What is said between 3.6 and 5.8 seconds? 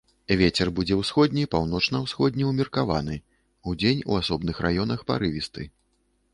удзень у асобных раёнах парывісты.